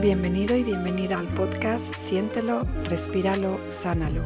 Bienvenido 0.00 0.56
y 0.56 0.62
bienvenida 0.62 1.18
al 1.18 1.26
podcast 1.28 1.94
Siéntelo, 1.94 2.66
Respíralo, 2.84 3.58
Sánalo. 3.68 4.24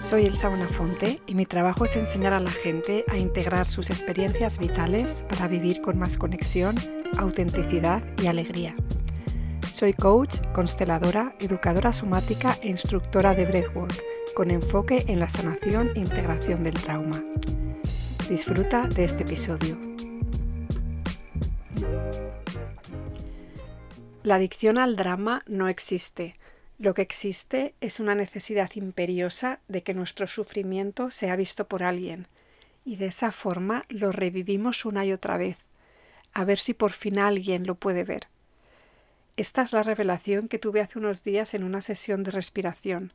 Soy 0.00 0.26
Elsa 0.26 0.48
Bonafonte 0.48 1.18
y 1.26 1.34
mi 1.34 1.46
trabajo 1.46 1.84
es 1.84 1.96
enseñar 1.96 2.32
a 2.34 2.40
la 2.40 2.50
gente 2.50 3.04
a 3.08 3.16
integrar 3.16 3.68
sus 3.68 3.90
experiencias 3.90 4.58
vitales 4.58 5.24
para 5.28 5.48
vivir 5.48 5.80
con 5.80 5.98
más 5.98 6.16
conexión, 6.16 6.76
autenticidad 7.18 8.02
y 8.20 8.26
alegría. 8.26 8.74
Soy 9.72 9.92
coach, 9.92 10.36
consteladora, 10.52 11.34
educadora 11.40 11.92
somática 11.92 12.56
e 12.62 12.68
instructora 12.68 13.34
de 13.34 13.46
breathwork, 13.46 13.94
con 14.34 14.50
enfoque 14.50 15.04
en 15.08 15.18
la 15.18 15.28
sanación 15.28 15.90
e 15.94 16.00
integración 16.00 16.62
del 16.62 16.74
trauma. 16.74 17.22
Disfruta 18.28 18.86
de 18.86 19.04
este 19.04 19.22
episodio. 19.22 19.91
La 24.24 24.36
adicción 24.36 24.78
al 24.78 24.94
drama 24.94 25.42
no 25.48 25.66
existe. 25.66 26.36
Lo 26.78 26.94
que 26.94 27.02
existe 27.02 27.74
es 27.80 27.98
una 27.98 28.14
necesidad 28.14 28.70
imperiosa 28.76 29.58
de 29.66 29.82
que 29.82 29.94
nuestro 29.94 30.28
sufrimiento 30.28 31.10
sea 31.10 31.34
visto 31.34 31.66
por 31.66 31.82
alguien, 31.82 32.28
y 32.84 32.96
de 32.96 33.06
esa 33.06 33.32
forma 33.32 33.84
lo 33.88 34.12
revivimos 34.12 34.84
una 34.84 35.04
y 35.04 35.12
otra 35.12 35.38
vez, 35.38 35.56
a 36.34 36.44
ver 36.44 36.60
si 36.60 36.72
por 36.72 36.92
fin 36.92 37.18
alguien 37.18 37.66
lo 37.66 37.74
puede 37.74 38.04
ver. 38.04 38.28
Esta 39.36 39.62
es 39.62 39.72
la 39.72 39.82
revelación 39.82 40.46
que 40.46 40.60
tuve 40.60 40.80
hace 40.80 41.00
unos 41.00 41.24
días 41.24 41.52
en 41.54 41.64
una 41.64 41.80
sesión 41.80 42.22
de 42.22 42.30
respiración. 42.30 43.12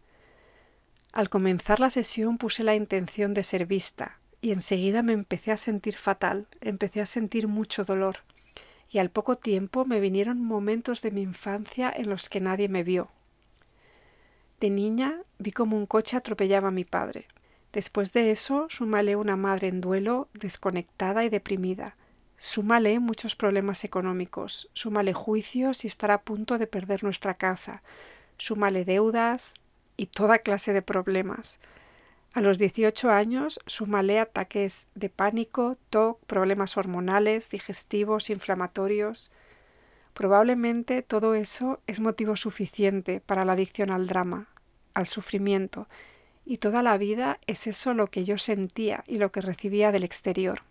Al 1.14 1.30
comenzar 1.30 1.80
la 1.80 1.90
sesión 1.90 2.38
puse 2.38 2.66
la 2.66 2.76
intención 2.76 3.34
de 3.34 3.44
ser 3.44 3.66
vista, 3.66 4.20
y 4.42 4.52
enseguida 4.52 5.04
me 5.04 5.14
empecé 5.14 5.54
a 5.54 5.58
sentir 5.58 5.96
fatal, 5.96 6.48
empecé 6.60 7.00
a 7.00 7.06
sentir 7.06 7.48
mucho 7.48 7.86
dolor 7.86 8.18
y 8.90 9.00
al 9.00 9.10
poco 9.10 9.38
tiempo 9.38 9.86
me 9.86 10.00
vinieron 10.00 10.42
momentos 10.42 11.02
de 11.02 11.12
mi 11.12 11.22
infancia 11.22 11.94
en 11.96 12.10
los 12.10 12.30
que 12.30 12.40
nadie 12.40 12.70
me 12.70 12.84
vio. 12.84 13.10
De 14.60 14.70
niña 14.70 15.22
vi 15.38 15.52
como 15.52 15.78
un 15.78 15.86
coche 15.86 16.18
atropellaba 16.18 16.70
a 16.70 16.72
mi 16.72 16.84
padre. 16.84 17.28
Después 17.74 18.14
de 18.14 18.32
eso, 18.32 18.68
súmale 18.70 19.16
una 19.16 19.36
madre 19.36 19.68
en 19.68 19.82
duelo, 19.82 20.30
desconectada 20.34 21.24
y 21.24 21.30
deprimida. 21.30 21.96
Súmale 22.40 23.00
muchos 23.00 23.36
problemas 23.36 23.84
económicos, 23.84 24.70
súmale 24.74 25.14
juicios 25.14 25.84
y 25.84 25.88
estar 25.88 26.12
a 26.12 26.22
punto 26.22 26.58
de 26.58 26.68
perder 26.68 27.04
nuestra 27.04 27.34
casa, 27.34 27.84
súmale 28.38 28.86
deudas 28.86 29.56
y 29.96 30.08
toda 30.08 30.40
clase 30.40 30.72
de 30.72 30.82
problemas. 30.82 31.60
A 32.38 32.42
los 32.42 32.60
18 32.60 33.10
años 33.10 33.60
sumalé 33.66 34.20
ataques 34.20 34.90
de 34.94 35.10
pánico, 35.10 35.76
TOC, 35.90 36.24
problemas 36.28 36.78
hormonales, 36.78 37.50
digestivos, 37.50 38.30
inflamatorios. 38.30 39.32
Probablemente 40.14 41.02
todo 41.02 41.34
eso 41.34 41.82
es 41.88 42.00
motivo 42.00 42.36
suficiente 42.36 43.22
para 43.22 43.44
la 43.44 43.54
adicción 43.54 43.90
al 43.90 44.06
drama, 44.06 44.50
al 44.94 45.08
sufrimiento, 45.08 45.88
y 46.46 46.60
toda 46.60 46.84
la 46.84 47.00
vida 47.00 47.40
es 47.48 47.66
eso 47.66 47.96
lo 47.96 48.12
que 48.12 48.24
yo 48.24 48.38
sentía 48.38 49.04
y 49.08 49.18
lo 49.18 49.32
que 49.32 49.42
recibía 49.42 49.92
del 49.92 50.04
exterior. 50.04 50.62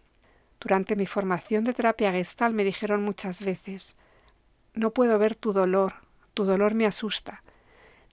Durante 0.60 0.94
mi 0.94 1.06
formación 1.06 1.64
de 1.64 1.74
terapia 1.74 2.12
gestal 2.12 2.52
me 2.52 2.62
dijeron 2.62 3.02
muchas 3.02 3.40
veces 3.44 3.96
No 4.72 4.92
puedo 4.92 5.18
ver 5.18 5.34
tu 5.34 5.52
dolor, 5.52 5.94
tu 6.32 6.44
dolor 6.44 6.74
me 6.74 6.86
asusta. 6.86 7.42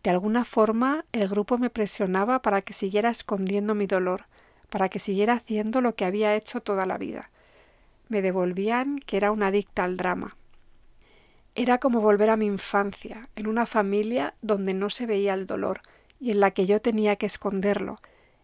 De 0.04 0.10
alguna 0.10 0.44
forma 0.44 1.06
el 1.14 1.30
grupo 1.30 1.58
me 1.58 1.70
presionaba 1.70 2.42
para 2.42 2.62
que 2.62 2.74
siguiera 2.74 3.10
escondiendo 3.10 3.74
mi 3.74 3.88
dolor, 3.88 4.26
para 4.70 4.90
que 4.90 5.00
siguiera 5.00 5.34
haciendo 5.34 5.80
lo 5.80 5.96
que 5.96 6.04
había 6.04 6.36
hecho 6.36 6.60
toda 6.60 6.86
la 6.86 6.98
vida. 6.98 7.30
Me 8.10 8.22
devolvían 8.22 9.00
que 9.00 9.16
era 9.16 9.32
una 9.32 9.48
adicta 9.48 9.86
al 9.86 9.96
drama. 9.96 10.36
Era 11.56 11.78
como 11.78 12.02
volver 12.02 12.30
a 12.30 12.36
mi 12.36 12.48
infancia, 12.48 13.30
en 13.38 13.48
una 13.48 13.66
familia 13.66 14.34
donde 14.42 14.74
no 14.74 14.90
se 14.90 15.06
veía 15.06 15.34
el 15.36 15.46
dolor 15.46 15.80
y 16.20 16.32
en 16.32 16.42
la 16.42 16.52
que 16.52 16.66
yo 16.66 16.82
tenía 16.82 17.16
que 17.16 17.26
esconderlo, 17.26 18.02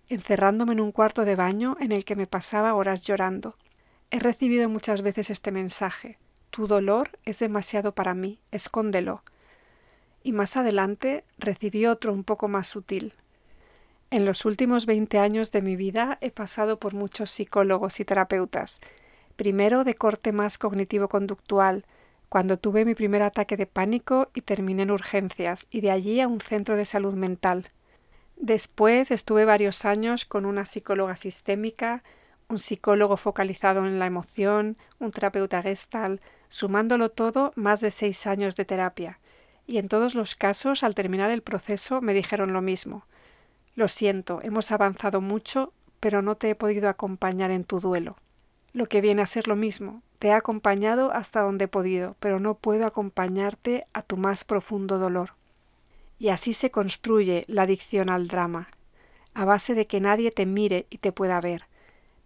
encerrándome 0.07 0.73
en 0.73 0.79
un 0.79 0.93
cuarto 0.93 1.25
de 1.25 1.35
baño 1.35 1.75
en 1.81 1.91
el 1.91 2.05
que 2.05 2.15
me 2.15 2.27
pasaba 2.27 2.73
horas 2.73 3.03
llorando. 3.03 3.57
He 4.11 4.19
recibido 4.19 4.69
muchas 4.69 5.01
veces 5.01 5.29
este 5.29 5.51
mensaje. 5.51 6.17
Tu 6.51 6.67
dolor 6.67 7.09
es 7.25 7.39
demasiado 7.39 7.93
para 7.93 8.13
mí, 8.13 8.39
escóndelo 8.51 9.23
y 10.23 10.33
más 10.33 10.57
adelante 10.57 11.23
recibí 11.37 11.85
otro 11.85 12.13
un 12.13 12.23
poco 12.23 12.47
más 12.47 12.67
sutil. 12.67 13.13
En 14.11 14.25
los 14.25 14.45
últimos 14.45 14.85
veinte 14.85 15.19
años 15.19 15.51
de 15.51 15.61
mi 15.61 15.75
vida 15.75 16.17
he 16.21 16.31
pasado 16.31 16.79
por 16.79 16.93
muchos 16.93 17.29
psicólogos 17.29 17.99
y 17.99 18.05
terapeutas, 18.05 18.81
primero 19.35 19.83
de 19.83 19.95
corte 19.95 20.31
más 20.31 20.57
cognitivo-conductual, 20.57 21.85
cuando 22.27 22.57
tuve 22.57 22.85
mi 22.85 22.95
primer 22.95 23.21
ataque 23.21 23.55
de 23.55 23.65
pánico 23.65 24.29
y 24.33 24.41
terminé 24.41 24.83
en 24.83 24.91
urgencias, 24.91 25.67
y 25.69 25.81
de 25.81 25.91
allí 25.91 26.21
a 26.21 26.27
un 26.27 26.41
centro 26.41 26.75
de 26.75 26.85
salud 26.85 27.13
mental. 27.13 27.69
Después 28.35 29.11
estuve 29.11 29.45
varios 29.45 29.85
años 29.85 30.25
con 30.25 30.45
una 30.45 30.65
psicóloga 30.65 31.15
sistémica, 31.15 32.03
un 32.47 32.57
psicólogo 32.57 33.15
focalizado 33.15 33.85
en 33.85 33.99
la 33.99 34.07
emoción, 34.07 34.77
un 34.99 35.11
terapeuta 35.11 35.61
gestal, 35.61 36.19
sumándolo 36.47 37.09
todo 37.09 37.51
más 37.55 37.79
de 37.79 37.91
seis 37.91 38.25
años 38.25 38.55
de 38.55 38.65
terapia 38.65 39.19
y 39.69 39.77
en 39.77 39.87
todos 39.87 40.15
los 40.15 40.33
casos 40.33 40.83
al 40.83 40.95
terminar 40.95 41.29
el 41.29 41.43
proceso 41.43 42.01
me 42.01 42.15
dijeron 42.15 42.53
lo 42.53 42.61
mismo. 42.61 43.05
Lo 43.75 43.87
siento, 43.87 44.39
hemos 44.41 44.71
avanzado 44.71 45.21
mucho, 45.21 45.73
pero 45.99 46.23
no 46.23 46.35
te 46.35 46.49
he 46.49 46.55
podido 46.55 46.89
acompañar 46.89 47.51
en 47.51 47.63
tu 47.63 47.79
duelo. 47.79 48.17
Lo 48.73 48.87
que 48.87 48.99
viene 48.99 49.21
a 49.21 49.27
ser 49.27 49.47
lo 49.47 49.55
mismo, 49.55 50.01
te 50.17 50.29
he 50.29 50.33
acompañado 50.33 51.13
hasta 51.13 51.41
donde 51.41 51.65
he 51.65 51.67
podido, 51.67 52.15
pero 52.19 52.39
no 52.39 52.55
puedo 52.55 52.87
acompañarte 52.87 53.85
a 53.93 54.01
tu 54.01 54.17
más 54.17 54.43
profundo 54.43 54.97
dolor. 54.97 55.33
Y 56.17 56.29
así 56.29 56.55
se 56.55 56.71
construye 56.71 57.45
la 57.47 57.61
adicción 57.61 58.09
al 58.09 58.27
drama, 58.27 58.69
a 59.35 59.45
base 59.45 59.75
de 59.75 59.85
que 59.85 60.01
nadie 60.01 60.31
te 60.31 60.47
mire 60.47 60.87
y 60.89 60.97
te 60.97 61.11
pueda 61.11 61.39
ver. 61.41 61.65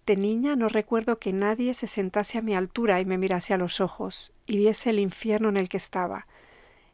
De 0.06 0.16
niña 0.16 0.56
no 0.56 0.70
recuerdo 0.70 1.20
que 1.20 1.34
nadie 1.34 1.74
se 1.74 1.88
sentase 1.88 2.38
a 2.38 2.42
mi 2.42 2.56
altura 2.56 3.02
y 3.02 3.06
me 3.06 3.18
mirase 3.18 3.54
a 3.54 3.58
los 3.58 3.82
ojos, 3.82 4.32
y 4.46 4.56
viese 4.56 4.92
el 4.92 5.00
infierno 5.00 5.50
en 5.50 5.58
el 5.58 5.68
que 5.68 5.78
estaba, 5.78 6.26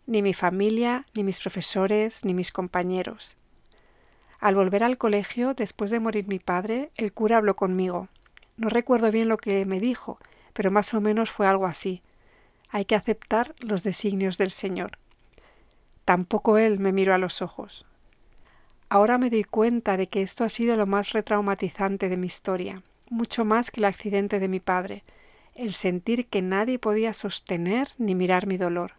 ni 0.10 0.24
mi 0.24 0.34
familia, 0.34 1.06
ni 1.14 1.24
mis 1.24 1.40
profesores, 1.40 2.26
ni 2.26 2.34
mis 2.34 2.52
compañeros. 2.52 3.38
Al 4.40 4.56
volver 4.56 4.84
al 4.84 4.98
colegio, 4.98 5.54
después 5.54 5.92
de 5.92 6.00
morir 6.00 6.28
mi 6.28 6.40
padre, 6.40 6.90
el 6.96 7.14
cura 7.14 7.38
habló 7.38 7.56
conmigo. 7.56 8.08
No 8.58 8.70
recuerdo 8.70 9.12
bien 9.12 9.30
lo 9.30 9.38
que 9.38 9.66
me 9.66 9.80
dijo, 9.80 10.18
pero 10.54 10.72
más 10.72 10.94
o 10.96 11.00
menos 11.00 11.30
fue 11.30 11.46
algo 11.46 11.68
así. 11.68 12.02
Hay 12.70 12.86
que 12.86 12.96
aceptar 12.96 13.54
los 13.60 13.84
designios 13.84 14.40
del 14.40 14.50
Señor. 14.50 14.98
Tampoco 16.06 16.58
él 16.58 16.80
me 16.80 16.92
miró 16.92 17.14
a 17.14 17.20
los 17.20 17.44
ojos. 17.44 17.86
Ahora 18.90 19.20
me 19.20 19.30
doy 19.30 19.44
cuenta 19.44 19.96
de 19.96 20.08
que 20.08 20.24
esto 20.24 20.44
ha 20.44 20.50
sido 20.50 20.76
lo 20.76 20.88
más 20.88 21.14
retraumatizante 21.14 22.10
de 22.10 22.18
mi 22.18 22.26
historia, 22.26 22.82
mucho 23.12 23.46
más 23.46 23.70
que 23.70 23.82
el 23.82 23.86
accidente 23.86 24.40
de 24.40 24.48
mi 24.48 24.60
padre, 24.60 25.04
el 25.54 25.76
sentir 25.76 26.26
que 26.26 26.42
nadie 26.42 26.80
podía 26.80 27.14
sostener 27.14 27.90
ni 28.00 28.16
mirar 28.16 28.48
mi 28.48 28.58
dolor. 28.58 28.94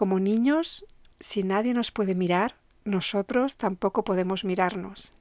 Como 0.00 0.18
niños, 0.18 0.86
si 1.20 1.42
nadie 1.42 1.74
nos 1.74 1.90
puede 1.90 2.14
mirar, 2.14 2.54
nosotros 2.86 3.58
tampoco 3.58 4.02
podemos 4.02 4.46
mirarnos. 4.46 5.12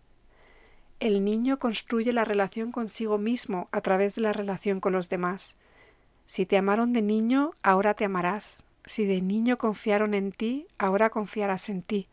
El 1.01 1.25
niño 1.25 1.59
construye 1.59 2.13
la 2.13 2.23
relación 2.23 2.71
consigo 2.71 3.17
mismo 3.17 3.67
a 3.73 3.81
través 3.81 4.15
de 4.15 4.21
la 4.21 4.31
relación 4.31 4.79
con 4.79 4.93
los 4.93 5.09
demás. 5.09 5.57
Si 6.27 6.45
te 6.45 6.55
amaron 6.55 6.93
de 6.93 7.01
niño, 7.01 7.51
ahora 7.61 7.93
te 7.93 8.05
amarás. 8.05 8.63
Si 8.85 9.03
de 9.03 9.21
niño 9.21 9.57
confiaron 9.57 10.13
en 10.13 10.31
ti, 10.31 10.65
ahora 10.77 11.09
confiarás 11.09 11.67
en 11.67 11.81
ti. 11.81 12.07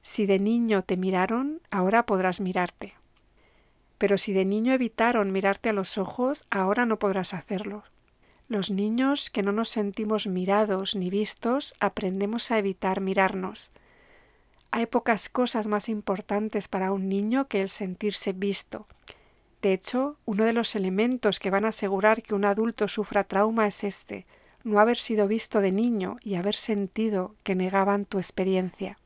Si 0.00 0.24
de 0.24 0.38
niño 0.38 0.84
te 0.84 0.96
miraron, 0.96 1.60
ahora 1.70 2.06
podrás 2.06 2.40
mirarte. 2.40 2.94
Pero 3.98 4.16
si 4.16 4.32
de 4.32 4.46
niño 4.46 4.72
evitaron 4.72 5.32
mirarte 5.32 5.68
a 5.68 5.74
los 5.74 5.98
ojos, 5.98 6.46
ahora 6.48 6.86
no 6.86 6.98
podrás 6.98 7.34
hacerlo. 7.34 7.84
Los 8.48 8.70
niños 8.70 9.28
que 9.28 9.42
no 9.42 9.52
nos 9.52 9.68
sentimos 9.68 10.26
mirados 10.26 10.96
ni 10.96 11.10
vistos 11.10 11.74
aprendemos 11.80 12.50
a 12.50 12.56
evitar 12.56 13.02
mirarnos. 13.02 13.72
Hay 14.70 14.86
pocas 14.86 15.28
cosas 15.28 15.66
más 15.66 15.90
importantes 15.90 16.66
para 16.66 16.90
un 16.92 17.10
niño 17.10 17.46
que 17.46 17.60
el 17.60 17.68
sentirse 17.68 18.32
visto. 18.32 18.86
De 19.60 19.74
hecho, 19.74 20.16
uno 20.24 20.44
de 20.44 20.54
los 20.54 20.76
elementos 20.76 21.40
que 21.40 21.50
van 21.50 21.66
a 21.66 21.68
asegurar 21.68 22.22
que 22.22 22.34
un 22.34 22.46
adulto 22.46 22.88
sufra 22.88 23.24
trauma 23.24 23.66
es 23.66 23.84
este, 23.84 24.24
no 24.64 24.80
haber 24.80 24.96
sido 24.96 25.28
visto 25.28 25.60
de 25.60 25.72
niño 25.72 26.16
y 26.22 26.36
haber 26.36 26.54
sentido 26.54 27.34
que 27.42 27.54
negaban 27.54 28.06
tu 28.06 28.16
experiencia. 28.16 28.98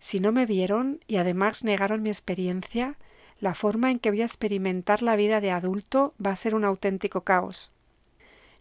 Si 0.00 0.18
no 0.18 0.32
me 0.32 0.44
vieron 0.44 0.98
y 1.06 1.18
además 1.18 1.62
negaron 1.62 2.02
mi 2.02 2.08
experiencia, 2.08 2.96
la 3.38 3.54
forma 3.54 3.92
en 3.92 4.00
que 4.00 4.10
voy 4.10 4.22
a 4.22 4.26
experimentar 4.26 5.02
la 5.02 5.14
vida 5.14 5.40
de 5.40 5.52
adulto 5.52 6.14
va 6.24 6.32
a 6.32 6.36
ser 6.36 6.56
un 6.56 6.64
auténtico 6.64 7.20
caos 7.20 7.70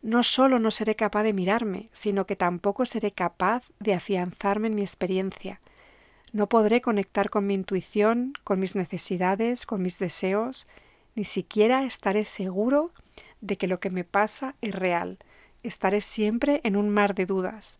no 0.06 0.22
solo 0.22 0.60
no 0.60 0.70
seré 0.70 0.96
capaz 0.96 1.24
de 1.24 1.34
mirarme, 1.34 1.90
sino 1.92 2.28
que 2.28 2.36
tampoco 2.36 2.86
seré 2.86 3.10
capaz 3.12 3.64
de 3.80 3.96
afianzarme 3.96 4.68
en 4.68 4.76
mi 4.76 4.84
experiencia. 4.84 5.62
No 6.32 6.48
podré 6.48 6.80
conectar 6.80 7.32
con 7.32 7.48
mi 7.48 7.56
intuición, 7.56 8.34
con 8.44 8.60
mis 8.60 8.76
necesidades, 8.76 9.66
con 9.66 9.82
mis 9.82 9.98
deseos, 9.98 10.68
ni 11.16 11.24
siquiera 11.24 11.86
estaré 11.86 12.24
seguro 12.24 12.92
de 13.42 13.58
que 13.58 13.66
lo 13.68 13.80
que 13.80 13.90
me 13.90 14.04
pasa 14.04 14.54
es 14.62 14.76
real. 14.76 15.18
estaré 15.64 16.02
siempre 16.02 16.62
en 16.64 16.76
un 16.76 16.90
mar 16.90 17.16
de 17.16 17.26
dudas. 17.26 17.80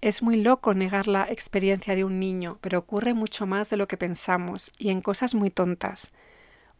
Es 0.00 0.22
muy 0.22 0.38
loco 0.38 0.72
negar 0.72 1.06
la 1.06 1.26
experiencia 1.28 1.94
de 1.94 2.04
un 2.04 2.18
niño, 2.18 2.56
pero 2.62 2.78
ocurre 2.78 3.12
mucho 3.12 3.44
más 3.44 3.68
de 3.68 3.76
lo 3.76 3.86
que 3.88 3.98
pensamos 3.98 4.72
y 4.78 4.88
en 4.88 5.02
cosas 5.02 5.34
muy 5.34 5.50
tontas. 5.50 6.12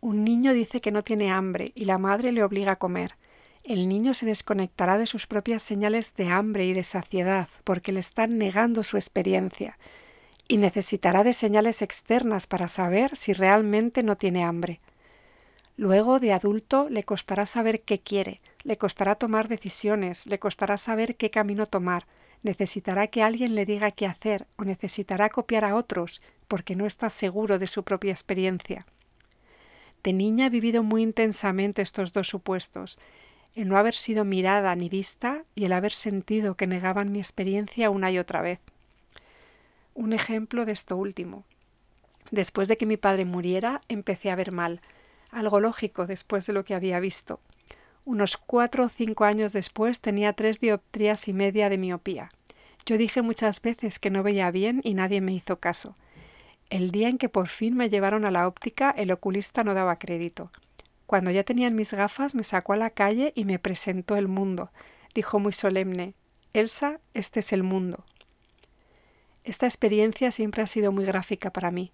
Un 0.01 0.25
niño 0.25 0.55
dice 0.55 0.81
que 0.81 0.93
no 0.93 1.03
tiene 1.03 1.31
hambre 1.31 1.73
y 1.75 1.85
la 1.85 1.99
madre 1.99 2.33
le 2.33 2.43
obliga 2.43 2.73
a 2.73 2.77
comer. 2.77 3.20
El 3.63 3.89
niño 3.89 4.15
se 4.15 4.27
desconectará 4.27 4.97
de 4.97 5.07
sus 5.07 5.27
propias 5.27 5.63
señales 5.63 6.15
de 6.17 6.29
hambre 6.29 6.65
y 6.65 6.73
de 6.73 6.83
saciedad 6.83 7.49
porque 7.65 7.93
le 7.93 8.01
están 8.01 8.39
negando 8.39 8.83
su 8.83 8.97
experiencia 8.97 9.79
y 10.49 10.57
necesitará 10.57 11.23
de 11.23 11.35
señales 11.35 11.83
externas 11.83 12.47
para 12.47 12.69
saber 12.69 13.17
si 13.17 13.33
realmente 13.33 14.03
no 14.03 14.17
tiene 14.17 14.45
hambre. 14.45 14.81
Luego, 15.77 16.19
de 16.19 16.33
adulto, 16.33 16.89
le 16.91 17.05
costará 17.05 17.47
saber 17.47 17.83
qué 17.83 18.01
quiere, 18.01 18.41
le 18.65 18.77
costará 18.77 19.15
tomar 19.15 19.49
decisiones, 19.49 20.27
le 20.27 20.39
costará 20.39 20.77
saber 20.77 21.17
qué 21.17 21.31
camino 21.31 21.67
tomar, 21.67 22.07
necesitará 22.43 23.07
que 23.07 23.23
alguien 23.23 23.55
le 23.55 23.65
diga 23.67 23.91
qué 23.91 24.07
hacer 24.07 24.47
o 24.57 24.65
necesitará 24.65 25.29
copiar 25.29 25.65
a 25.65 25.77
otros 25.77 26.21
porque 26.49 26.75
no 26.75 26.87
está 26.87 27.11
seguro 27.11 27.59
de 27.59 27.69
su 27.69 27.85
propia 27.85 28.13
experiencia. 28.13 28.87
De 30.03 30.13
niña 30.13 30.47
he 30.47 30.51
vivido 30.51 30.83
muy 30.83 31.03
intensamente 31.03 31.83
estos 31.83 32.13
dos 32.13 32.29
supuestos, 32.29 32.99
el 33.55 33.69
no 33.69 33.77
haber 33.77 33.95
sido 33.95 34.25
mirada 34.25 34.75
ni 34.77 34.89
vista 34.89 35.45
y 35.55 35.65
el 35.65 35.73
haber 35.73 35.93
sentido 35.93 36.57
que 36.57 36.67
negaban 36.67 37.13
mi 37.13 37.19
experiencia 37.19 37.91
una 37.91 38.11
y 38.11 38.19
otra 38.19 38.43
vez. 38.43 38.61
Un 39.95 40.13
ejemplo 40.13 40.65
de 40.65 40.73
esto 40.73 40.97
último. 40.97 41.45
Después 42.31 42.69
de 42.69 42.77
que 42.77 42.87
mi 42.87 42.97
padre 42.97 43.25
muriera, 43.25 43.81
empecé 43.89 44.31
a 44.31 44.37
ver 44.37 44.53
mal, 44.53 44.81
algo 45.31 45.61
lógico 45.61 46.07
después 46.07 46.47
de 46.47 46.53
lo 46.53 46.65
que 46.65 46.75
había 46.75 47.01
visto. 47.01 47.41
Unos 48.05 48.37
cuatro 48.37 48.85
o 48.85 48.89
cinco 48.89 49.25
años 49.25 49.53
después 49.53 50.01
tenía 50.01 50.33
tres 50.33 50.61
dioptrías 50.61 51.29
y 51.29 51.33
media 51.33 51.69
de 51.69 51.79
miopía. 51.79 52.31
Yo 52.87 52.97
dije 52.97 53.21
muchas 53.23 53.61
veces 53.61 53.99
que 53.99 54.11
no 54.11 54.23
veía 54.23 54.51
bien 54.51 54.81
y 54.85 54.95
nadie 54.95 55.21
me 55.21 55.33
hizo 55.33 55.59
caso. 55.61 55.97
El 56.71 56.93
día 56.93 57.09
en 57.09 57.19
que 57.19 57.29
por 57.29 57.49
fin 57.49 57.77
me 57.77 57.91
llevaron 57.91 58.25
a 58.25 58.31
la 58.31 58.47
óptica, 58.47 58.91
el 58.91 59.11
oculista 59.11 59.65
no 59.65 59.75
daba 59.75 59.99
crédito. 59.99 60.51
Cuando 61.11 61.33
ya 61.33 61.43
tenían 61.43 61.75
mis 61.75 61.93
gafas, 61.93 62.37
me 62.37 62.45
sacó 62.45 62.73
a 62.73 62.77
la 62.77 62.91
calle 62.91 63.33
y 63.35 63.45
me 63.45 63.59
presentó 63.59 64.15
el 64.15 64.29
mundo. 64.29 64.71
Dijo 65.13 65.41
muy 65.41 65.53
solemne 65.53 66.15
Elsa, 66.53 67.01
este 67.15 67.41
es 67.41 67.53
el 67.53 67.65
mundo. 67.65 68.05
Esta 69.43 69.67
experiencia 69.67 70.31
siempre 70.31 70.63
ha 70.63 70.69
sido 70.69 70.93
muy 70.93 71.05
gráfica 71.05 71.53
para 71.53 71.73
mí. 71.73 71.91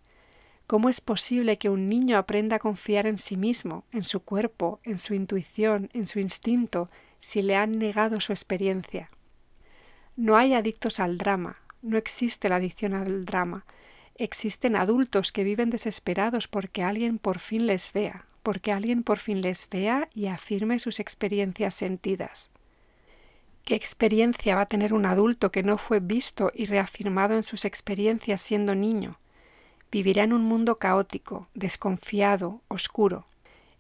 ¿Cómo 0.67 0.91
es 0.91 1.01
posible 1.01 1.57
que 1.57 1.71
un 1.71 1.87
niño 1.87 2.19
aprenda 2.19 2.57
a 2.57 2.59
confiar 2.59 3.07
en 3.07 3.17
sí 3.17 3.39
mismo, 3.39 3.85
en 3.91 4.03
su 4.03 4.21
cuerpo, 4.21 4.81
en 4.83 4.99
su 4.99 5.15
intuición, 5.15 5.89
en 5.95 6.07
su 6.07 6.21
instinto, 6.21 6.91
si 7.19 7.41
le 7.41 7.57
han 7.57 7.73
negado 7.73 8.21
su 8.21 8.33
experiencia? 8.33 9.09
No 10.15 10.37
hay 10.37 10.53
adictos 10.53 11.01
al 11.01 11.17
drama, 11.17 11.63
no 11.81 11.97
existe 11.97 12.51
la 12.51 12.57
adicción 12.57 12.93
al 12.93 13.25
drama. 13.25 13.65
Existen 14.17 14.77
adultos 14.77 15.33
que 15.33 15.43
viven 15.43 15.71
desesperados 15.71 16.49
porque 16.49 16.83
alguien 16.83 17.19
por 17.19 17.39
fin 17.39 17.67
les 17.67 17.95
vea, 17.95 18.27
porque 18.47 18.71
alguien 18.71 19.03
por 19.03 19.19
fin 19.19 19.43
les 19.43 19.69
vea 19.69 20.09
y 20.15 20.29
afirme 20.29 20.79
sus 20.79 21.01
experiencias 21.01 21.75
sentidas. 21.75 22.53
¿Qué 23.65 23.75
experiencia 23.75 24.55
va 24.55 24.61
a 24.61 24.67
tener 24.67 24.95
un 24.95 25.05
adulto 25.05 25.51
que 25.51 25.65
no 25.65 25.79
fue 25.79 25.99
visto 25.99 26.53
y 26.55 26.67
reafirmado 26.67 27.35
en 27.35 27.43
sus 27.43 27.65
experiencias 27.65 28.41
siendo 28.41 28.77
niño? 28.77 29.19
vivirá 29.91 30.23
en 30.23 30.33
un 30.33 30.43
mundo 30.43 30.79
caótico, 30.79 31.49
desconfiado, 31.55 32.61
oscuro. 32.69 33.27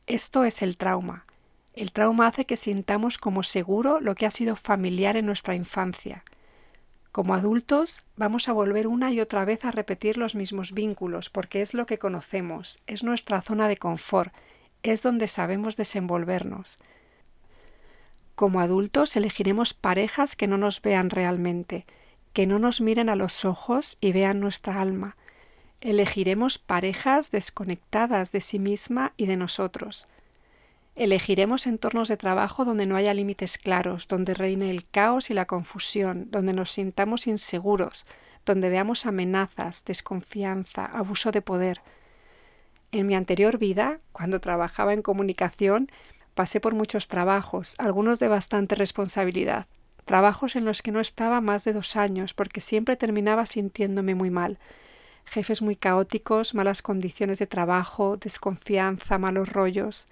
Esto 0.08 0.42
es 0.42 0.62
el 0.62 0.76
trauma. 0.76 1.26
El 1.72 1.92
trauma 1.92 2.26
hace 2.26 2.44
que 2.44 2.56
sintamos 2.56 3.18
como 3.18 3.44
seguro 3.44 4.00
lo 4.00 4.16
que 4.16 4.26
ha 4.26 4.32
sido 4.32 4.56
familiar 4.56 5.16
en 5.16 5.26
nuestra 5.26 5.54
infancia. 5.54 6.24
Como 7.12 7.34
adultos 7.34 8.04
vamos 8.16 8.48
a 8.48 8.52
volver 8.52 8.88
una 8.88 9.12
y 9.12 9.20
otra 9.20 9.44
vez 9.44 9.64
a 9.64 9.70
repetir 9.70 10.18
los 10.18 10.34
mismos 10.34 10.72
vínculos 10.72 11.30
porque 11.30 11.62
es 11.62 11.72
lo 11.72 11.86
que 11.86 12.00
conocemos, 12.00 12.80
es 12.88 13.04
nuestra 13.04 13.42
zona 13.42 13.68
de 13.68 13.76
confort, 13.76 14.34
es 14.82 15.02
donde 15.02 15.28
sabemos 15.28 15.76
desenvolvernos. 15.76 16.78
Como 18.34 18.60
adultos 18.60 19.16
elegiremos 19.16 19.74
parejas 19.74 20.36
que 20.36 20.46
no 20.46 20.58
nos 20.58 20.82
vean 20.82 21.10
realmente, 21.10 21.86
que 22.32 22.46
no 22.46 22.58
nos 22.58 22.80
miren 22.80 23.08
a 23.08 23.16
los 23.16 23.44
ojos 23.44 23.96
y 24.00 24.12
vean 24.12 24.40
nuestra 24.40 24.80
alma, 24.80 25.16
Elegiremos 25.80 26.58
parejas 26.58 27.30
desconectadas 27.30 28.32
de 28.32 28.40
sí 28.40 28.58
misma 28.58 29.12
y 29.16 29.26
de 29.26 29.36
nosotros. 29.36 30.06
Elegiremos 30.94 31.66
entornos 31.66 32.08
de 32.08 32.16
trabajo 32.16 32.64
donde 32.64 32.86
no 32.86 32.96
haya 32.96 33.12
límites 33.12 33.58
claros, 33.58 34.08
donde 34.08 34.32
reine 34.32 34.70
el 34.70 34.86
caos 34.88 35.30
y 35.30 35.34
la 35.34 35.44
confusión, 35.44 36.30
donde 36.30 36.54
nos 36.54 36.72
sintamos 36.72 37.26
inseguros, 37.26 38.06
donde 38.46 38.70
veamos 38.70 39.04
amenazas, 39.04 39.84
desconfianza, 39.84 40.86
abuso 40.86 41.30
de 41.30 41.42
poder. 41.42 41.82
En 42.96 43.06
mi 43.06 43.14
anterior 43.14 43.58
vida, 43.58 44.00
cuando 44.12 44.40
trabajaba 44.40 44.94
en 44.94 45.02
comunicación, 45.02 45.88
pasé 46.34 46.60
por 46.60 46.74
muchos 46.74 47.08
trabajos, 47.08 47.74
algunos 47.76 48.20
de 48.20 48.28
bastante 48.28 48.74
responsabilidad, 48.74 49.66
trabajos 50.06 50.56
en 50.56 50.64
los 50.64 50.80
que 50.80 50.92
no 50.92 51.00
estaba 51.00 51.42
más 51.42 51.64
de 51.64 51.74
dos 51.74 51.94
años 51.96 52.32
porque 52.32 52.62
siempre 52.62 52.96
terminaba 52.96 53.44
sintiéndome 53.44 54.14
muy 54.14 54.30
mal, 54.30 54.58
jefes 55.26 55.60
muy 55.60 55.76
caóticos, 55.76 56.54
malas 56.54 56.80
condiciones 56.80 57.38
de 57.38 57.46
trabajo, 57.46 58.16
desconfianza, 58.16 59.18
malos 59.18 59.50
rollos. 59.50 60.08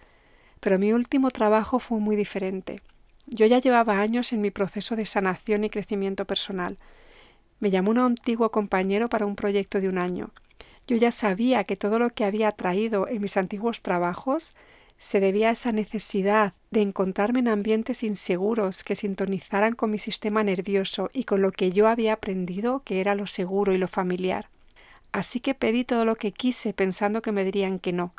Pero 0.60 0.78
mi 0.78 0.92
último 0.92 1.30
trabajo 1.30 1.78
fue 1.78 2.00
muy 2.00 2.16
diferente. 2.16 2.82
Yo 3.24 3.46
ya 3.46 3.60
llevaba 3.60 4.00
años 4.00 4.34
en 4.34 4.42
mi 4.42 4.50
proceso 4.50 4.94
de 4.94 5.06
sanación 5.06 5.64
y 5.64 5.70
crecimiento 5.70 6.26
personal. 6.26 6.76
Me 7.60 7.70
llamó 7.70 7.92
un 7.92 7.98
antiguo 7.98 8.50
compañero 8.50 9.08
para 9.08 9.24
un 9.24 9.36
proyecto 9.36 9.80
de 9.80 9.88
un 9.88 9.96
año. 9.96 10.32
Yo 10.86 10.96
ya 10.96 11.12
sabía 11.12 11.64
que 11.64 11.76
todo 11.76 11.98
lo 11.98 12.10
que 12.10 12.24
había 12.24 12.52
traído 12.52 13.08
en 13.08 13.22
mis 13.22 13.36
antiguos 13.36 13.80
trabajos 13.80 14.54
se 14.98 15.20
debía 15.20 15.48
a 15.48 15.52
esa 15.52 15.72
necesidad 15.72 16.52
de 16.70 16.82
encontrarme 16.82 17.40
en 17.40 17.48
ambientes 17.48 18.02
inseguros 18.02 18.84
que 18.84 18.96
sintonizaran 18.96 19.74
con 19.74 19.90
mi 19.90 19.98
sistema 19.98 20.44
nervioso 20.44 21.10
y 21.12 21.24
con 21.24 21.42
lo 21.42 21.52
que 21.52 21.72
yo 21.72 21.88
había 21.88 22.14
aprendido 22.14 22.82
que 22.84 23.00
era 23.00 23.14
lo 23.14 23.26
seguro 23.26 23.72
y 23.72 23.78
lo 23.78 23.88
familiar. 23.88 24.48
Así 25.12 25.40
que 25.40 25.54
pedí 25.54 25.84
todo 25.84 26.04
lo 26.04 26.16
que 26.16 26.32
quise 26.32 26.72
pensando 26.72 27.22
que 27.22 27.32
me 27.32 27.44
dirían 27.44 27.78
que 27.78 27.92
no. 27.92 28.14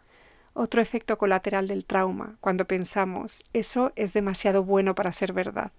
Otro 0.54 0.82
efecto 0.82 1.18
colateral 1.18 1.68
del 1.68 1.86
trauma, 1.86 2.38
cuando 2.40 2.66
pensamos, 2.66 3.44
eso 3.52 3.92
es 3.96 4.14
demasiado 4.14 4.64
bueno 4.64 4.96
para 4.96 5.12
ser 5.12 5.34
verdad. 5.34 5.72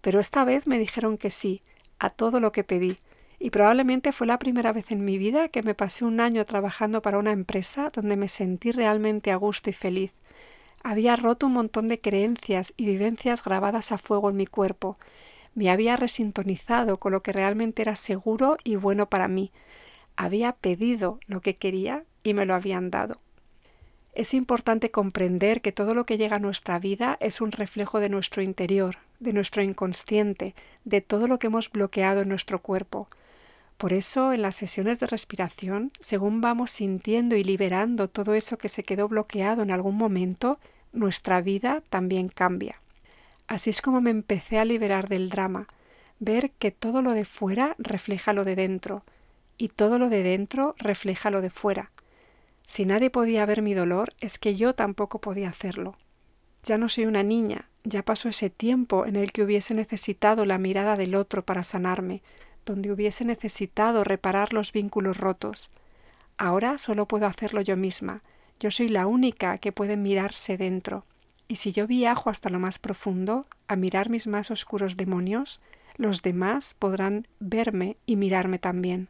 Pero 0.00 0.20
esta 0.20 0.44
vez 0.44 0.66
me 0.66 0.78
dijeron 0.78 1.18
que 1.18 1.30
sí, 1.30 1.60
a 1.98 2.08
todo 2.08 2.40
lo 2.40 2.50
que 2.50 2.64
pedí, 2.64 2.98
y 3.38 3.50
probablemente 3.50 4.12
fue 4.12 4.26
la 4.26 4.38
primera 4.38 4.72
vez 4.72 4.90
en 4.90 5.04
mi 5.04 5.18
vida 5.18 5.48
que 5.48 5.62
me 5.62 5.74
pasé 5.74 6.04
un 6.04 6.20
año 6.20 6.44
trabajando 6.44 7.02
para 7.02 7.18
una 7.18 7.30
empresa 7.30 7.90
donde 7.92 8.16
me 8.16 8.28
sentí 8.28 8.72
realmente 8.72 9.30
a 9.30 9.36
gusto 9.36 9.70
y 9.70 9.72
feliz. 9.72 10.12
Había 10.82 11.16
roto 11.16 11.46
un 11.46 11.52
montón 11.52 11.88
de 11.88 12.00
creencias 12.00 12.74
y 12.76 12.86
vivencias 12.86 13.44
grabadas 13.44 13.92
a 13.92 13.98
fuego 13.98 14.30
en 14.30 14.36
mi 14.36 14.46
cuerpo. 14.46 14.96
Me 15.54 15.70
había 15.70 15.96
resintonizado 15.96 16.98
con 16.98 17.12
lo 17.12 17.22
que 17.22 17.32
realmente 17.32 17.82
era 17.82 17.96
seguro 17.96 18.58
y 18.64 18.76
bueno 18.76 19.08
para 19.08 19.28
mí, 19.28 19.52
había 20.18 20.52
pedido 20.52 21.20
lo 21.28 21.40
que 21.40 21.56
quería 21.56 22.04
y 22.24 22.34
me 22.34 22.44
lo 22.44 22.54
habían 22.54 22.90
dado. 22.90 23.18
Es 24.14 24.34
importante 24.34 24.90
comprender 24.90 25.60
que 25.60 25.70
todo 25.70 25.94
lo 25.94 26.06
que 26.06 26.18
llega 26.18 26.36
a 26.36 26.40
nuestra 26.40 26.80
vida 26.80 27.16
es 27.20 27.40
un 27.40 27.52
reflejo 27.52 28.00
de 28.00 28.08
nuestro 28.08 28.42
interior, 28.42 28.96
de 29.20 29.32
nuestro 29.32 29.62
inconsciente, 29.62 30.56
de 30.84 31.00
todo 31.00 31.28
lo 31.28 31.38
que 31.38 31.46
hemos 31.46 31.70
bloqueado 31.70 32.22
en 32.22 32.28
nuestro 32.28 32.60
cuerpo. 32.60 33.06
Por 33.78 33.92
eso, 33.92 34.32
en 34.32 34.42
las 34.42 34.56
sesiones 34.56 34.98
de 34.98 35.06
respiración, 35.06 35.92
según 36.00 36.40
vamos 36.40 36.72
sintiendo 36.72 37.36
y 37.36 37.44
liberando 37.44 38.08
todo 38.08 38.34
eso 38.34 38.58
que 38.58 38.68
se 38.68 38.82
quedó 38.82 39.06
bloqueado 39.06 39.62
en 39.62 39.70
algún 39.70 39.96
momento, 39.96 40.58
nuestra 40.92 41.40
vida 41.40 41.84
también 41.88 42.28
cambia. 42.28 42.74
Así 43.46 43.70
es 43.70 43.80
como 43.80 44.00
me 44.00 44.10
empecé 44.10 44.58
a 44.58 44.64
liberar 44.64 45.08
del 45.08 45.30
drama, 45.30 45.68
ver 46.18 46.50
que 46.50 46.72
todo 46.72 47.02
lo 47.02 47.12
de 47.12 47.24
fuera 47.24 47.76
refleja 47.78 48.32
lo 48.32 48.44
de 48.44 48.56
dentro, 48.56 49.04
y 49.56 49.68
todo 49.68 50.00
lo 50.00 50.08
de 50.08 50.24
dentro 50.24 50.74
refleja 50.78 51.30
lo 51.30 51.40
de 51.40 51.50
fuera. 51.50 51.92
Si 52.66 52.84
nadie 52.84 53.10
podía 53.10 53.46
ver 53.46 53.62
mi 53.62 53.74
dolor, 53.74 54.12
es 54.20 54.40
que 54.40 54.56
yo 54.56 54.74
tampoco 54.74 55.20
podía 55.20 55.50
hacerlo. 55.50 55.94
Ya 56.64 56.78
no 56.78 56.88
soy 56.88 57.06
una 57.06 57.22
niña, 57.22 57.70
ya 57.84 58.02
pasó 58.02 58.28
ese 58.28 58.50
tiempo 58.50 59.06
en 59.06 59.14
el 59.14 59.30
que 59.30 59.44
hubiese 59.44 59.72
necesitado 59.74 60.44
la 60.44 60.58
mirada 60.58 60.96
del 60.96 61.14
otro 61.14 61.44
para 61.44 61.62
sanarme, 61.62 62.22
donde 62.68 62.92
hubiese 62.92 63.24
necesitado 63.24 64.04
reparar 64.04 64.52
los 64.52 64.72
vínculos 64.72 65.16
rotos. 65.16 65.70
Ahora 66.36 66.76
solo 66.76 67.08
puedo 67.08 67.26
hacerlo 67.26 67.62
yo 67.62 67.76
misma. 67.76 68.22
Yo 68.60 68.70
soy 68.70 68.88
la 68.88 69.06
única 69.06 69.56
que 69.58 69.72
puede 69.72 69.96
mirarse 69.96 70.58
dentro. 70.58 71.04
Y 71.48 71.56
si 71.56 71.72
yo 71.72 71.86
viajo 71.86 72.28
hasta 72.28 72.50
lo 72.50 72.58
más 72.58 72.78
profundo, 72.78 73.46
a 73.68 73.76
mirar 73.76 74.10
mis 74.10 74.26
más 74.26 74.50
oscuros 74.50 74.98
demonios, 74.98 75.60
los 75.96 76.20
demás 76.20 76.74
podrán 76.74 77.26
verme 77.40 77.96
y 78.04 78.16
mirarme 78.16 78.58
también. 78.58 79.08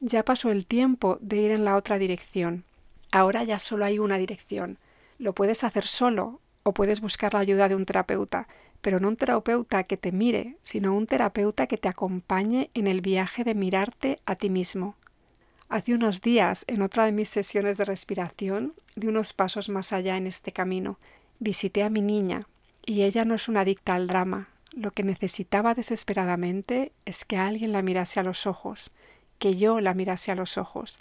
Ya 0.00 0.24
pasó 0.24 0.50
el 0.50 0.66
tiempo 0.66 1.18
de 1.20 1.36
ir 1.36 1.50
en 1.50 1.64
la 1.64 1.76
otra 1.76 1.98
dirección. 1.98 2.64
Ahora 3.12 3.44
ya 3.44 3.58
solo 3.58 3.84
hay 3.84 3.98
una 3.98 4.16
dirección. 4.16 4.78
Lo 5.18 5.34
puedes 5.34 5.62
hacer 5.62 5.86
solo 5.86 6.40
o 6.66 6.74
puedes 6.74 7.00
buscar 7.00 7.32
la 7.32 7.38
ayuda 7.38 7.68
de 7.68 7.76
un 7.76 7.86
terapeuta, 7.86 8.48
pero 8.80 8.98
no 8.98 9.06
un 9.06 9.16
terapeuta 9.16 9.84
que 9.84 9.96
te 9.96 10.10
mire, 10.10 10.56
sino 10.64 10.96
un 10.96 11.06
terapeuta 11.06 11.68
que 11.68 11.78
te 11.78 11.86
acompañe 11.86 12.70
en 12.74 12.88
el 12.88 13.02
viaje 13.02 13.44
de 13.44 13.54
mirarte 13.54 14.18
a 14.26 14.34
ti 14.34 14.50
mismo. 14.50 14.96
Hace 15.68 15.94
unos 15.94 16.22
días, 16.22 16.64
en 16.66 16.82
otra 16.82 17.04
de 17.04 17.12
mis 17.12 17.28
sesiones 17.28 17.76
de 17.76 17.84
respiración, 17.84 18.74
di 18.96 19.06
unos 19.06 19.32
pasos 19.32 19.68
más 19.68 19.92
allá 19.92 20.16
en 20.16 20.26
este 20.26 20.50
camino. 20.50 20.98
Visité 21.38 21.84
a 21.84 21.88
mi 21.88 22.00
niña, 22.00 22.48
y 22.84 23.02
ella 23.02 23.24
no 23.24 23.36
es 23.36 23.46
una 23.46 23.60
adicta 23.60 23.94
al 23.94 24.08
drama. 24.08 24.48
Lo 24.72 24.90
que 24.90 25.04
necesitaba 25.04 25.74
desesperadamente 25.74 26.90
es 27.04 27.24
que 27.24 27.36
alguien 27.36 27.70
la 27.70 27.82
mirase 27.82 28.18
a 28.18 28.24
los 28.24 28.44
ojos, 28.48 28.90
que 29.38 29.56
yo 29.56 29.80
la 29.80 29.94
mirase 29.94 30.32
a 30.32 30.34
los 30.34 30.58
ojos. 30.58 30.98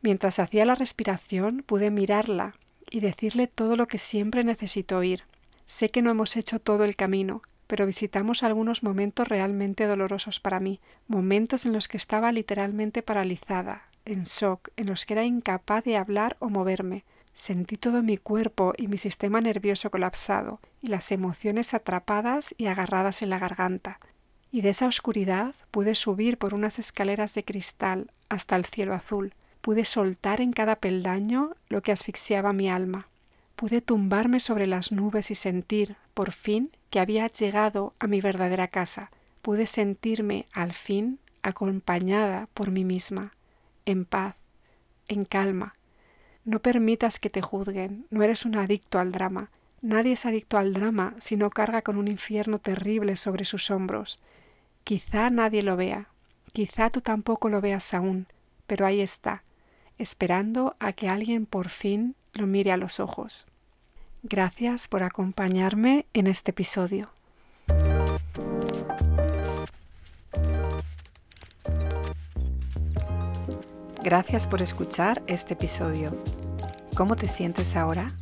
Mientras 0.00 0.38
hacía 0.38 0.64
la 0.64 0.76
respiración 0.76 1.64
pude 1.66 1.90
mirarla 1.90 2.54
y 2.90 3.00
decirle 3.00 3.46
todo 3.46 3.76
lo 3.76 3.88
que 3.88 3.98
siempre 3.98 4.44
necesito 4.44 4.98
oír. 4.98 5.24
Sé 5.66 5.90
que 5.90 6.02
no 6.02 6.10
hemos 6.10 6.36
hecho 6.36 6.60
todo 6.60 6.84
el 6.84 6.96
camino, 6.96 7.42
pero 7.66 7.86
visitamos 7.86 8.42
algunos 8.42 8.82
momentos 8.82 9.28
realmente 9.28 9.86
dolorosos 9.86 10.40
para 10.40 10.60
mí, 10.60 10.80
momentos 11.08 11.66
en 11.66 11.72
los 11.72 11.88
que 11.88 11.96
estaba 11.96 12.30
literalmente 12.32 13.02
paralizada, 13.02 13.82
en 14.04 14.22
shock, 14.22 14.68
en 14.76 14.86
los 14.86 15.04
que 15.04 15.14
era 15.14 15.24
incapaz 15.24 15.84
de 15.84 15.96
hablar 15.96 16.36
o 16.38 16.48
moverme. 16.48 17.04
Sentí 17.34 17.76
todo 17.76 18.02
mi 18.02 18.16
cuerpo 18.16 18.72
y 18.76 18.88
mi 18.88 18.96
sistema 18.96 19.40
nervioso 19.40 19.90
colapsado, 19.90 20.60
y 20.80 20.86
las 20.86 21.12
emociones 21.12 21.74
atrapadas 21.74 22.54
y 22.56 22.66
agarradas 22.66 23.20
en 23.22 23.30
la 23.30 23.38
garganta. 23.38 23.98
Y 24.52 24.62
de 24.62 24.70
esa 24.70 24.86
oscuridad 24.86 25.54
pude 25.70 25.94
subir 25.94 26.38
por 26.38 26.54
unas 26.54 26.78
escaleras 26.78 27.34
de 27.34 27.44
cristal 27.44 28.10
hasta 28.28 28.56
el 28.56 28.64
cielo 28.64 28.94
azul. 28.94 29.34
Pude 29.66 29.84
soltar 29.84 30.40
en 30.40 30.52
cada 30.52 30.76
peldaño 30.76 31.56
lo 31.68 31.82
que 31.82 31.90
asfixiaba 31.90 32.52
mi 32.52 32.70
alma. 32.70 33.08
Pude 33.56 33.80
tumbarme 33.80 34.38
sobre 34.38 34.68
las 34.68 34.92
nubes 34.92 35.32
y 35.32 35.34
sentir, 35.34 35.96
por 36.14 36.30
fin, 36.30 36.70
que 36.88 37.00
había 37.00 37.26
llegado 37.26 37.92
a 37.98 38.06
mi 38.06 38.20
verdadera 38.20 38.68
casa. 38.68 39.10
Pude 39.42 39.66
sentirme, 39.66 40.46
al 40.52 40.72
fin, 40.72 41.18
acompañada 41.42 42.48
por 42.54 42.70
mí 42.70 42.84
misma, 42.84 43.32
en 43.86 44.04
paz, 44.04 44.36
en 45.08 45.24
calma. 45.24 45.74
No 46.44 46.60
permitas 46.60 47.18
que 47.18 47.28
te 47.28 47.42
juzguen, 47.42 48.06
no 48.08 48.22
eres 48.22 48.44
un 48.44 48.54
adicto 48.54 49.00
al 49.00 49.10
drama. 49.10 49.50
Nadie 49.82 50.12
es 50.12 50.26
adicto 50.26 50.58
al 50.58 50.74
drama 50.74 51.16
si 51.18 51.36
no 51.36 51.50
carga 51.50 51.82
con 51.82 51.96
un 51.96 52.06
infierno 52.06 52.60
terrible 52.60 53.16
sobre 53.16 53.44
sus 53.44 53.72
hombros. 53.72 54.20
Quizá 54.84 55.28
nadie 55.30 55.64
lo 55.64 55.76
vea, 55.76 56.06
quizá 56.52 56.88
tú 56.88 57.00
tampoco 57.00 57.48
lo 57.48 57.60
veas 57.60 57.94
aún, 57.94 58.28
pero 58.68 58.86
ahí 58.86 59.00
está, 59.00 59.42
esperando 59.98 60.76
a 60.78 60.92
que 60.92 61.08
alguien 61.08 61.46
por 61.46 61.68
fin 61.68 62.14
lo 62.32 62.46
mire 62.46 62.72
a 62.72 62.76
los 62.76 63.00
ojos. 63.00 63.46
Gracias 64.22 64.88
por 64.88 65.02
acompañarme 65.02 66.06
en 66.12 66.26
este 66.26 66.50
episodio. 66.50 67.10
Gracias 74.02 74.46
por 74.46 74.62
escuchar 74.62 75.22
este 75.26 75.54
episodio. 75.54 76.16
¿Cómo 76.94 77.16
te 77.16 77.28
sientes 77.28 77.74
ahora? 77.74 78.12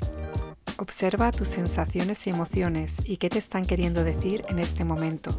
Observa 0.79 1.31
tus 1.31 1.49
sensaciones 1.49 2.27
y 2.27 2.31
emociones 2.31 3.03
y 3.05 3.19
qué 3.19 3.29
te 3.29 3.39
están 3.39 3.65
queriendo 3.65 4.03
decir 4.03 4.43
en 4.49 4.59
este 4.59 4.85
momento. 4.85 5.39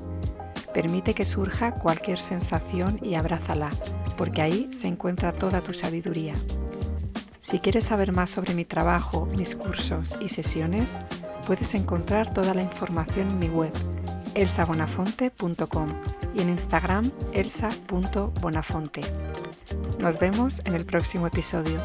Permite 0.73 1.13
que 1.13 1.25
surja 1.25 1.75
cualquier 1.75 2.19
sensación 2.19 2.99
y 3.01 3.15
abrázala, 3.15 3.71
porque 4.17 4.41
ahí 4.41 4.69
se 4.71 4.87
encuentra 4.87 5.33
toda 5.33 5.61
tu 5.61 5.73
sabiduría. 5.73 6.35
Si 7.39 7.59
quieres 7.59 7.85
saber 7.85 8.11
más 8.11 8.29
sobre 8.29 8.53
mi 8.53 8.65
trabajo, 8.65 9.27
mis 9.37 9.55
cursos 9.55 10.15
y 10.19 10.29
sesiones, 10.29 10.99
puedes 11.45 11.75
encontrar 11.75 12.33
toda 12.33 12.53
la 12.53 12.61
información 12.61 13.29
en 13.29 13.39
mi 13.39 13.47
web 13.49 13.73
elsabonafonte.com 14.35 15.89
y 16.35 16.41
en 16.41 16.49
Instagram 16.49 17.11
elsa.bonafonte. 17.33 19.01
Nos 19.99 20.19
vemos 20.19 20.61
en 20.65 20.75
el 20.75 20.85
próximo 20.85 21.27
episodio. 21.27 21.81